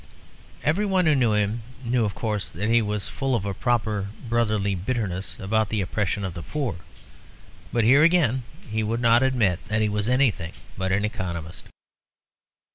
Everyone 0.63 1.05
who 1.05 1.13
knew 1.13 1.33
him 1.33 1.61
knew, 1.85 2.05
of 2.05 2.15
course, 2.15 2.49
that 2.49 2.69
he 2.69 2.81
was 2.81 3.07
full 3.07 3.35
of 3.35 3.45
a 3.45 3.53
proper 3.53 4.07
brotherly 4.27 4.73
bitterness 4.73 5.37
about 5.39 5.69
the 5.69 5.79
oppression 5.79 6.25
of 6.25 6.33
the 6.33 6.41
poor. 6.41 6.77
But 7.71 7.83
here 7.83 8.01
again 8.01 8.41
he 8.67 8.81
would 8.81 8.99
not 8.99 9.21
admit 9.21 9.59
that 9.67 9.83
he 9.83 9.89
was 9.89 10.09
anything 10.09 10.53
but 10.75 10.91
an 10.91 11.05
Economist. 11.05 11.65